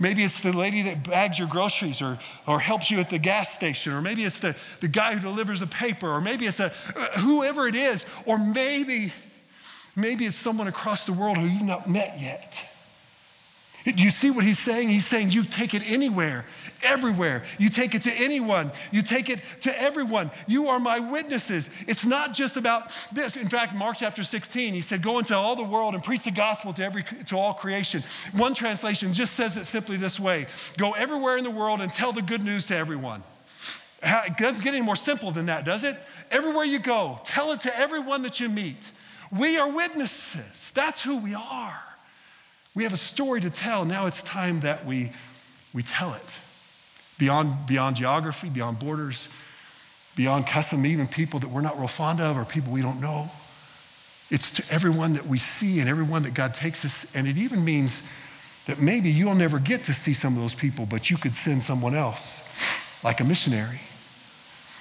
[0.00, 3.54] Maybe it's the lady that bags your groceries or, or helps you at the gas
[3.54, 6.66] station, or maybe it's the, the guy who delivers the paper, or maybe it's a,
[6.66, 9.12] uh, whoever it is, or maybe,
[9.96, 12.64] maybe it's someone across the world who you've not met yet.
[13.84, 14.88] Do you see what he's saying?
[14.88, 16.44] He's saying you take it anywhere
[16.82, 17.42] everywhere.
[17.58, 20.30] You take it to anyone, you take it to everyone.
[20.46, 21.70] You are my witnesses.
[21.86, 23.36] It's not just about this.
[23.36, 26.30] In fact, Mark chapter 16, he said, Go into all the world and preach the
[26.30, 28.02] gospel to, every, to all creation.
[28.36, 32.12] One translation just says it simply this way Go everywhere in the world and tell
[32.12, 33.22] the good news to everyone.
[34.02, 35.96] It doesn't get any more simple than that, does it?
[36.30, 38.92] Everywhere you go, tell it to everyone that you meet.
[39.36, 40.70] We are witnesses.
[40.70, 41.87] That's who we are.
[42.74, 43.84] We have a story to tell.
[43.84, 45.12] Now it's time that we,
[45.72, 46.38] we tell it
[47.18, 49.28] beyond, beyond geography, beyond borders,
[50.16, 53.30] beyond custom, even people that we're not real fond of or people we don't know.
[54.30, 57.16] It's to everyone that we see and everyone that God takes us.
[57.16, 58.10] And it even means
[58.66, 61.62] that maybe you'll never get to see some of those people, but you could send
[61.62, 63.80] someone else, like a missionary,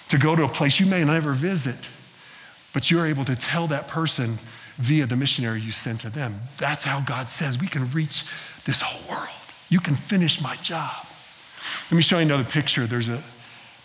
[0.09, 1.87] to go to a place you may never visit,
[2.73, 4.37] but you're able to tell that person
[4.77, 6.35] via the missionary you sent to them.
[6.57, 8.23] That's how God says we can reach
[8.65, 9.29] this whole world.
[9.69, 11.05] You can finish my job.
[11.91, 12.85] Let me show you another picture.
[12.85, 13.21] There's a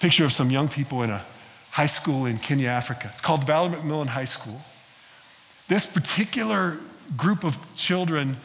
[0.01, 1.23] picture of some young people in a
[1.71, 3.09] high school in Kenya, Africa.
[3.13, 4.61] It's called Valor McMillan High School.
[5.69, 6.79] This particular
[7.17, 8.37] group of children,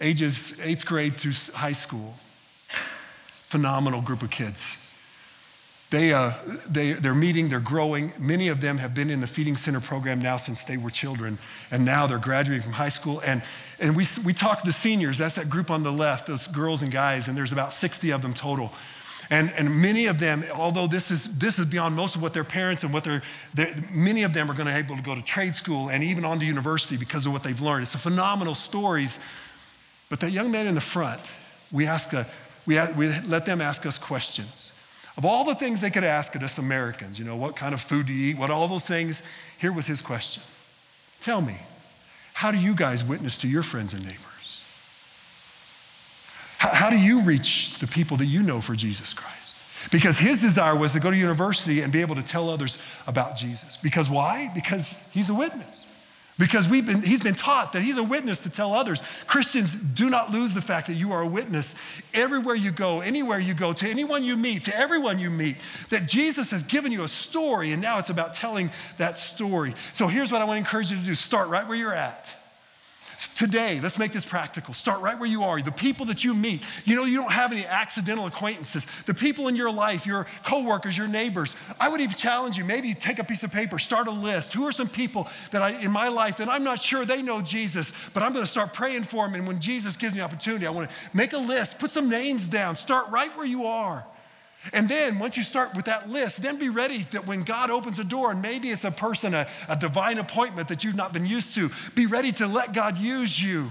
[0.00, 2.14] ages eighth grade through high school,
[2.68, 4.87] phenomenal group of kids.
[5.90, 6.32] They, uh,
[6.68, 8.12] they, they're meeting, they're growing.
[8.18, 11.38] Many of them have been in the feeding center program now since they were children,
[11.70, 13.22] and now they're graduating from high school.
[13.24, 13.42] And,
[13.80, 16.82] and we, we talked to the seniors, that's that group on the left, those girls
[16.82, 18.70] and guys, and there's about 60 of them total.
[19.30, 22.44] And, and many of them, although this is, this is beyond most of what their
[22.44, 23.22] parents and what they're,
[23.92, 26.24] many of them are going to be able to go to trade school and even
[26.24, 27.82] on to university because of what they've learned.
[27.82, 29.22] It's a phenomenal stories.
[30.08, 31.20] But that young man in the front,
[31.70, 32.26] we, ask a,
[32.66, 34.77] we, we let them ask us questions.
[35.18, 37.80] Of all the things they could ask at us Americans, you know, what kind of
[37.80, 39.28] food do you eat, what all those things,
[39.58, 40.44] here was his question.
[41.20, 41.56] Tell me,
[42.34, 44.64] how do you guys witness to your friends and neighbors?
[46.58, 49.90] How, how do you reach the people that you know for Jesus Christ?
[49.90, 52.78] Because his desire was to go to university and be able to tell others
[53.08, 53.76] about Jesus.
[53.76, 54.52] Because why?
[54.54, 55.92] Because he's a witness.
[56.38, 59.02] Because we've been, he's been taught that he's a witness to tell others.
[59.26, 61.74] Christians, do not lose the fact that you are a witness
[62.14, 65.56] everywhere you go, anywhere you go, to anyone you meet, to everyone you meet,
[65.90, 69.74] that Jesus has given you a story, and now it's about telling that story.
[69.92, 72.34] So here's what I want to encourage you to do start right where you're at.
[73.18, 74.72] Today, let's make this practical.
[74.72, 75.60] Start right where you are.
[75.60, 78.86] The people that you meet, you know, you don't have any accidental acquaintances.
[79.06, 81.56] The people in your life, your coworkers, your neighbors.
[81.80, 84.54] I would even challenge you, maybe take a piece of paper, start a list.
[84.54, 87.42] Who are some people that I, in my life that I'm not sure they know
[87.42, 89.34] Jesus, but I'm going to start praying for them.
[89.34, 92.46] And when Jesus gives me opportunity, I want to make a list, put some names
[92.46, 94.06] down, start right where you are.
[94.72, 97.98] And then once you start with that list, then be ready that when God opens
[97.98, 101.26] a door, and maybe it's a person, a, a divine appointment that you've not been
[101.26, 103.70] used to, be ready to let God use you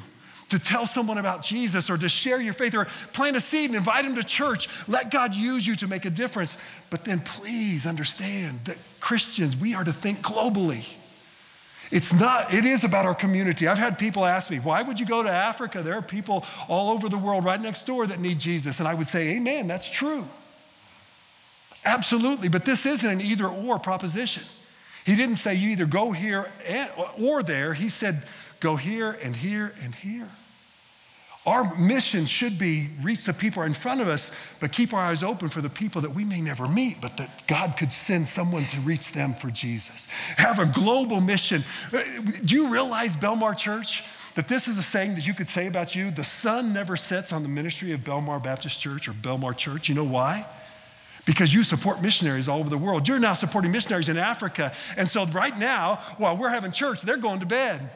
[0.49, 3.75] to tell someone about Jesus or to share your faith or plant a seed and
[3.75, 4.69] invite them to church.
[4.87, 6.57] Let God use you to make a difference.
[6.89, 10.95] But then please understand that Christians, we are to think globally.
[11.91, 13.67] It's not, it is about our community.
[13.67, 15.81] I've had people ask me, why would you go to Africa?
[15.81, 18.79] There are people all over the world right next door that need Jesus.
[18.79, 20.25] And I would say, Amen, that's true.
[21.87, 24.43] Absolutely, but this isn't an either or proposition.
[25.05, 26.51] He didn't say you either go here
[27.17, 27.73] or there.
[27.73, 28.23] He said
[28.59, 30.27] go here and here and here.
[31.45, 35.23] Our mission should be reach the people in front of us, but keep our eyes
[35.23, 38.65] open for the people that we may never meet, but that God could send someone
[38.65, 40.07] to reach them for Jesus.
[40.35, 41.63] Have a global mission.
[42.43, 44.03] Do you realize, Belmar Church,
[44.35, 46.11] that this is a saying that you could say about you?
[46.11, 49.87] The sun never sets on the ministry of Belmar Baptist Church or Belmar Church.
[49.87, 50.45] You know why?
[51.27, 53.07] Because you support missionaries all over the world.
[53.07, 54.71] You're now supporting missionaries in Africa.
[54.95, 57.87] And so, right now, while we're having church, they're going to bed.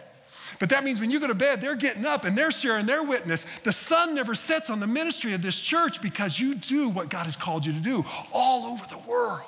[0.60, 3.04] But that means when you go to bed, they're getting up and they're sharing their
[3.04, 3.46] witness.
[3.64, 7.26] The sun never sets on the ministry of this church because you do what God
[7.26, 9.46] has called you to do all over the world.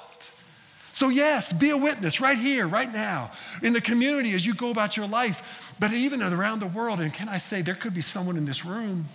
[0.94, 4.72] So, yes, be a witness right here, right now, in the community as you go
[4.72, 7.02] about your life, but even around the world.
[7.02, 9.06] And can I say, there could be someone in this room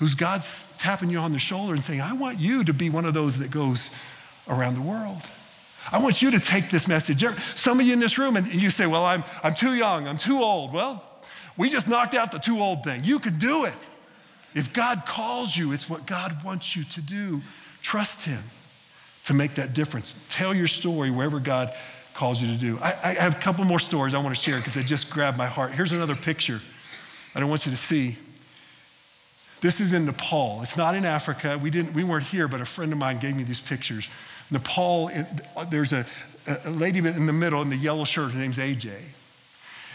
[0.00, 3.04] who's God's tapping you on the shoulder and saying, I want you to be one
[3.04, 3.94] of those that goes
[4.48, 5.22] around the world.
[5.92, 7.22] I want you to take this message.
[7.54, 10.16] Some of you in this room, and you say, Well, I'm, I'm too young, I'm
[10.16, 10.72] too old.
[10.72, 11.04] Well,
[11.56, 13.04] we just knocked out the too old thing.
[13.04, 13.76] You can do it.
[14.54, 17.40] If God calls you, it's what God wants you to do.
[17.82, 18.42] Trust Him
[19.24, 20.24] to make that difference.
[20.30, 21.72] Tell your story wherever God
[22.14, 22.78] calls you to do.
[22.80, 25.36] I, I have a couple more stories I want to share because they just grabbed
[25.36, 25.72] my heart.
[25.72, 26.60] Here's another picture
[27.34, 28.16] I don't want you to see.
[29.60, 30.60] This is in Nepal.
[30.62, 31.58] It's not in Africa.
[31.62, 34.08] We, didn't, we weren't here, but a friend of mine gave me these pictures.
[34.50, 35.10] Nepal,
[35.68, 36.06] there's a,
[36.64, 38.32] a lady in the middle in the yellow shirt.
[38.32, 38.92] Her name's AJ.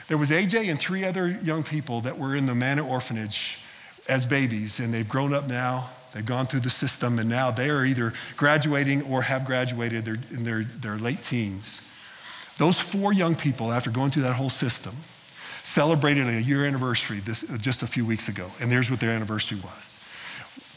[0.08, 3.60] There was AJ and three other young people that were in the Manna orphanage
[4.08, 5.90] as babies, and they've grown up now.
[6.14, 10.06] They've gone through the system, and now they are either graduating or have graduated.
[10.06, 11.82] They're in their, their late teens.
[12.58, 14.96] Those four young people, after going through that whole system,
[15.66, 19.10] celebrated a year anniversary this, uh, just a few weeks ago, and there's what their
[19.10, 20.00] anniversary was.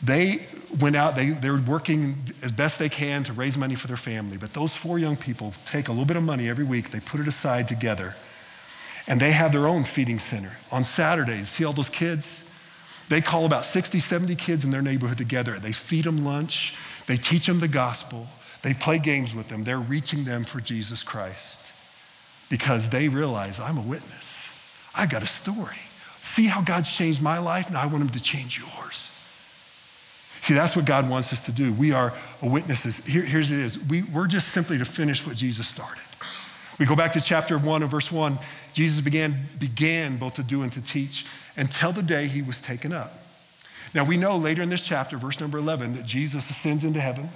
[0.02, 0.40] They
[0.80, 3.96] went out, they, they were working as best they can to raise money for their
[3.96, 7.00] family, but those four young people take a little bit of money every week, they
[7.00, 8.14] put it aside together,
[9.06, 10.56] and they have their own feeding center.
[10.72, 12.44] On Saturdays, see all those kids?
[13.08, 15.58] They call about 60, 70 kids in their neighborhood together.
[15.58, 18.26] They feed them lunch, they teach them the gospel,
[18.62, 19.64] they play games with them.
[19.64, 21.72] They're reaching them for Jesus Christ
[22.50, 24.57] because they realize I'm a witness.
[24.98, 25.78] I got a story.
[26.20, 27.68] See how God's changed my life?
[27.68, 29.14] and I want him to change yours.
[30.40, 31.72] See, that's what God wants us to do.
[31.72, 33.04] We are witnesses.
[33.06, 33.78] Here, here's it is.
[33.88, 36.02] We, we're just simply to finish what Jesus started.
[36.78, 38.38] We go back to chapter 1 and verse 1.
[38.72, 42.92] Jesus began, began both to do and to teach until the day he was taken
[42.92, 43.12] up.
[43.94, 47.28] Now we know later in this chapter, verse number 11, that Jesus ascends into heaven.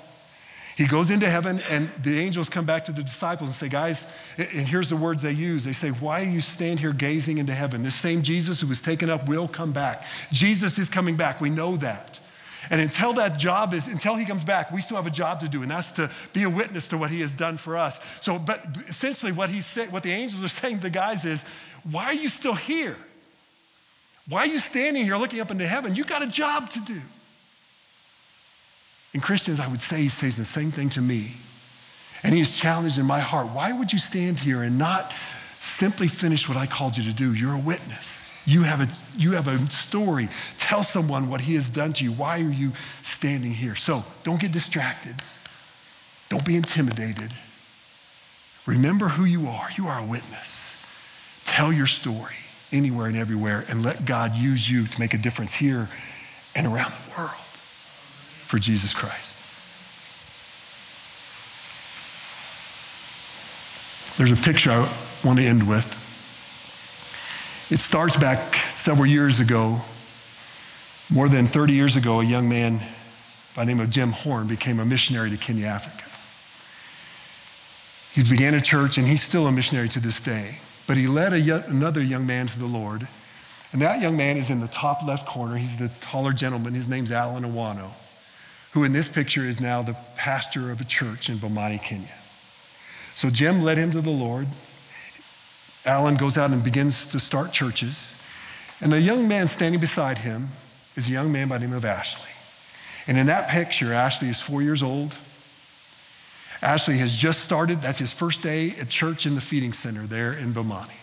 [0.77, 4.15] He goes into heaven, and the angels come back to the disciples and say, Guys,
[4.39, 5.65] and here's the words they use.
[5.65, 7.83] They say, Why do you stand here gazing into heaven?
[7.83, 10.05] This same Jesus who was taken up will come back.
[10.31, 11.41] Jesus is coming back.
[11.41, 12.19] We know that.
[12.71, 15.49] And until that job is, until he comes back, we still have a job to
[15.49, 18.01] do, and that's to be a witness to what he has done for us.
[18.23, 21.45] So, but essentially, what he's saying, what the angels are saying to the guys is,
[21.91, 22.97] Why are you still here?
[24.29, 25.95] Why are you standing here looking up into heaven?
[25.97, 27.01] You got a job to do.
[29.13, 31.33] And Christians, I would say, he says the same thing to me.
[32.23, 33.49] And he is challenged in my heart.
[33.49, 35.13] Why would you stand here and not
[35.61, 37.35] simply finish what I called you to do?
[37.35, 38.31] You're a witness.
[38.47, 40.29] You have a, you have a story.
[40.59, 42.13] Tell someone what he has done to you.
[42.13, 42.73] Why are you
[43.03, 43.75] standing here?
[43.75, 45.15] So don't get distracted.
[46.29, 47.33] Don't be intimidated.
[48.67, 49.69] Remember who you are.
[49.77, 50.79] You are a witness.
[51.45, 52.35] Tell your story
[52.73, 55.89] anywhere and everywhere and let God use you to make a difference here
[56.55, 57.52] and around the world
[58.53, 59.39] for Jesus Christ.
[64.19, 64.81] There's a picture I
[65.25, 65.89] want to end with.
[67.73, 69.81] It starts back several years ago.
[71.11, 72.81] More than 30 years ago, a young man
[73.57, 76.11] by the name of Jim Horn became a missionary to Kenya, Africa.
[78.13, 80.57] He began a church, and he's still a missionary to this day.
[80.87, 83.09] But he led a, another young man to the Lord.
[83.73, 85.57] And that young man is in the top left corner.
[85.57, 86.75] He's the taller gentleman.
[86.75, 87.93] His name's Alan Awano,
[88.73, 92.07] who in this picture is now the pastor of a church in Bomani, Kenya.
[93.15, 94.47] So Jim led him to the Lord.
[95.85, 98.21] Alan goes out and begins to start churches.
[98.81, 100.49] And the young man standing beside him
[100.97, 102.31] is a young man by the name of Ashley.
[103.07, 105.19] And in that picture, Ashley is four years old.
[106.63, 110.33] Ashley has just started, that's his first day at church in the feeding center there
[110.33, 110.99] in Bomani.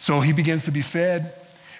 [0.00, 1.34] So he begins to be fed,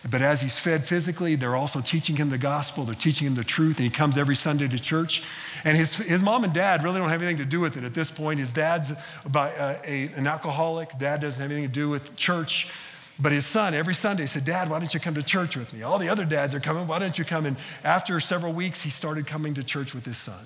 [0.08, 3.44] but as he's fed physically, they're also teaching him the gospel, they're teaching him the
[3.44, 5.22] truth, and he comes every Sunday to church.
[5.64, 7.92] And his, his mom and dad really don't have anything to do with it at
[7.92, 8.40] this point.
[8.40, 8.92] His dad's
[9.26, 12.72] about, uh, a, an alcoholic, dad doesn't have anything to do with church.
[13.20, 15.82] But his son, every Sunday, said, Dad, why don't you come to church with me?
[15.82, 17.44] All the other dads are coming, why don't you come?
[17.44, 20.42] And after several weeks, he started coming to church with his son.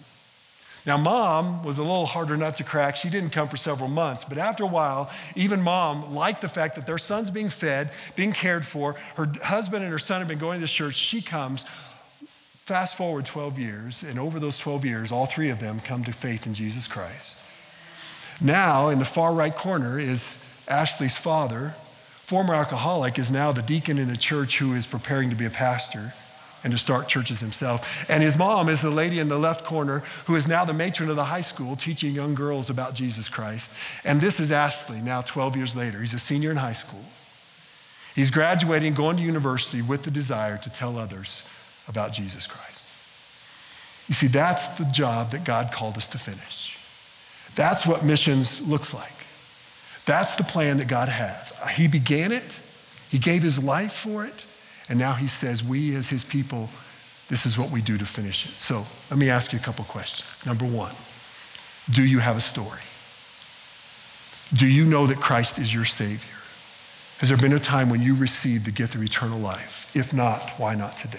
[0.86, 2.96] Now, mom was a little harder nut to crack.
[2.96, 4.24] She didn't come for several months.
[4.24, 8.32] But after a while, even mom liked the fact that their son's being fed, being
[8.32, 8.94] cared for.
[9.16, 10.96] Her husband and her son have been going to church.
[10.96, 11.64] She comes.
[12.64, 16.12] Fast forward 12 years, and over those 12 years, all three of them come to
[16.12, 17.42] faith in Jesus Christ.
[18.40, 21.74] Now, in the far right corner is Ashley's father,
[22.22, 25.50] former alcoholic, is now the deacon in the church who is preparing to be a
[25.50, 26.14] pastor
[26.64, 28.10] and to start churches himself.
[28.10, 31.10] And his mom is the lady in the left corner who is now the matron
[31.10, 33.76] of the high school teaching young girls about Jesus Christ.
[34.04, 36.00] And this is Ashley, now 12 years later.
[36.00, 37.04] He's a senior in high school.
[38.14, 41.46] He's graduating, going to university with the desire to tell others
[41.88, 42.88] about Jesus Christ.
[44.08, 46.78] You see, that's the job that God called us to finish.
[47.54, 49.12] That's what missions looks like.
[50.06, 51.58] That's the plan that God has.
[51.70, 52.44] He began it,
[53.10, 54.43] He gave His life for it,
[54.88, 56.68] and now He says, we as His people,
[57.28, 58.52] this is what we do to finish it.
[58.52, 60.44] So let me ask you a couple questions.
[60.46, 60.94] Number one,
[61.90, 62.80] do you have a story?
[64.54, 66.36] Do you know that Christ is your Savior?
[67.18, 69.90] Has there been a time when you received the gift of eternal life?
[69.94, 71.18] If not, why not today?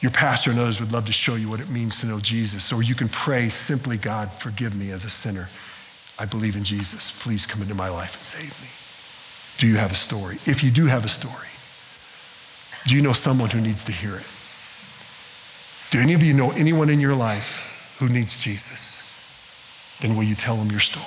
[0.00, 2.72] Your pastor and others would love to show you what it means to know Jesus,
[2.72, 5.48] or you can pray simply, God, forgive me as a sinner.
[6.18, 7.16] I believe in Jesus.
[7.22, 8.68] Please come into my life and save me.
[9.58, 10.36] Do you have a story?
[10.44, 11.48] If you do have a story,
[12.86, 14.26] do you know someone who needs to hear it?
[15.90, 18.98] Do any of you know anyone in your life who needs Jesus?
[20.00, 21.06] Then will you tell them your story?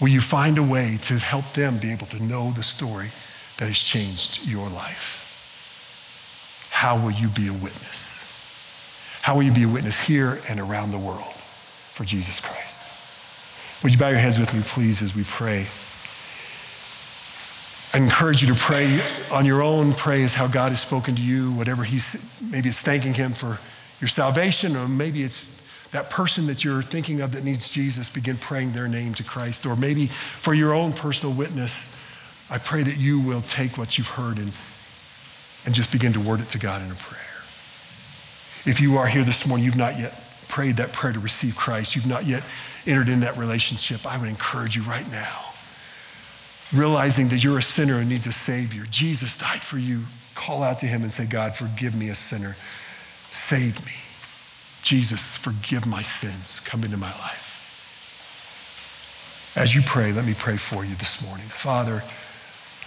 [0.00, 3.08] Will you find a way to help them be able to know the story
[3.58, 5.18] that has changed your life?
[6.70, 9.20] How will you be a witness?
[9.22, 13.82] How will you be a witness here and around the world for Jesus Christ?
[13.82, 15.66] Would you bow your heads with me, please, as we pray?
[17.92, 19.00] I encourage you to pray
[19.32, 19.92] on your own.
[19.94, 23.58] Pray as how God has spoken to you, whatever He's, maybe it's thanking Him for
[24.00, 25.60] your salvation, or maybe it's
[25.90, 29.66] that person that you're thinking of that needs Jesus, begin praying their name to Christ.
[29.66, 31.96] Or maybe for your own personal witness,
[32.48, 34.52] I pray that you will take what you've heard and,
[35.66, 37.20] and just begin to word it to God in a prayer.
[38.66, 40.14] If you are here this morning, you've not yet
[40.46, 42.44] prayed that prayer to receive Christ, you've not yet
[42.86, 45.49] entered in that relationship, I would encourage you right now
[46.72, 48.84] realizing that you're a sinner and needs a Savior.
[48.90, 50.02] Jesus died for you.
[50.34, 52.56] Call out to Him and say, God, forgive me, a sinner.
[53.30, 53.92] Save me.
[54.82, 56.60] Jesus, forgive my sins.
[56.60, 57.48] Come into my life.
[59.56, 61.46] As you pray, let me pray for you this morning.
[61.46, 62.02] Father,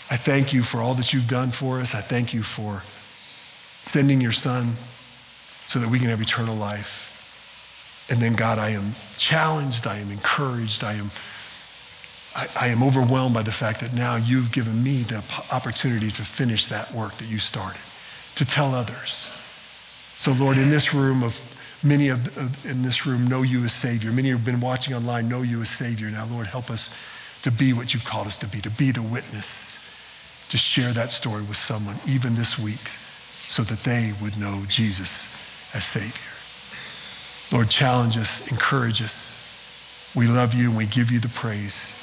[0.10, 1.94] I thank you for all that you've done for us.
[1.94, 2.82] I thank you for
[3.82, 4.74] sending your Son
[5.66, 8.08] so that we can have eternal life.
[8.10, 11.10] And then, God, I am challenged, I am encouraged, I am
[12.36, 16.22] I, I, am overwhelmed by the fact that now you've given me the opportunity to
[16.24, 17.82] finish that work that you started,
[18.36, 19.30] to tell others.
[20.18, 21.38] So, Lord, in this room of
[21.84, 24.12] many of in this room know you as Savior.
[24.12, 26.10] Many who've been watching online know you as Savior.
[26.10, 26.98] Now, Lord, help us
[27.44, 29.80] to be what you've called us to be, to be the witness,
[30.50, 32.88] to share that story with someone, even this week,
[33.50, 35.36] so that they would know Jesus
[35.76, 36.32] as Savior.
[37.56, 39.42] Lord, challenge us, encourage us.
[40.16, 42.03] We love you and we give you the praise.